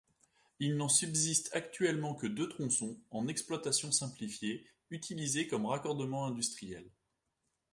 [0.59, 6.89] Il n'en subsiste actuellement que deux tronçons, en exploitation simplifiée, utilisés comme raccordements industriels.